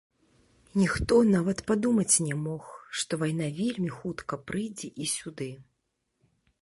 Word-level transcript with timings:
Ніхто 0.81 1.17
нават 1.35 1.59
падумаць 1.71 2.15
не 2.29 2.35
мог, 2.45 2.63
што 3.01 3.19
вайна 3.25 3.51
вельмі 3.59 3.91
хутка 3.99 4.33
прыйдзе 4.49 4.87
і 5.05 5.11
сюды. 5.15 5.51